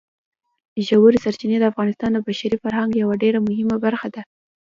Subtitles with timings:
[0.87, 4.21] ژورې سرچینې د افغانستان د بشري فرهنګ یوه ډېره مهمه برخه ده.